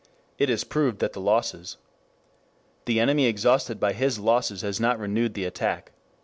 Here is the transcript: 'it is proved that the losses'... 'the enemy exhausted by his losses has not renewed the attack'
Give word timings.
'it 0.39 0.49
is 0.49 0.63
proved 0.63 0.97
that 0.97 1.13
the 1.13 1.21
losses'... 1.21 1.77
'the 2.85 2.99
enemy 2.99 3.27
exhausted 3.27 3.79
by 3.79 3.93
his 3.93 4.17
losses 4.17 4.61
has 4.63 4.79
not 4.79 4.97
renewed 4.97 5.35
the 5.35 5.45
attack' 5.45 5.91